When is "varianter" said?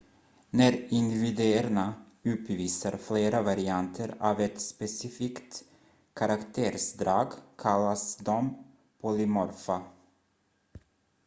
3.41-4.15